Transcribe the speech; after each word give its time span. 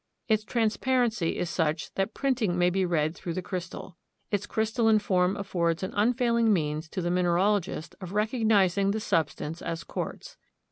Its 0.27 0.43
transparency 0.43 1.37
is 1.37 1.47
such 1.47 1.93
that 1.93 2.15
printing 2.15 2.57
may 2.57 2.71
be 2.71 2.87
read 2.87 3.13
through 3.13 3.35
the 3.35 3.41
crystal. 3.43 3.97
Its 4.31 4.47
crystalline 4.47 4.97
form 4.97 5.37
affords 5.37 5.83
an 5.83 5.93
unfailing 5.95 6.51
means 6.51 6.89
to 6.89 7.03
the 7.03 7.11
mineralogist 7.11 7.93
of 8.01 8.13
recognizing 8.13 8.89
the 8.89 8.99
substance 8.99 9.61
as 9.61 9.83
quartz. 9.83 10.37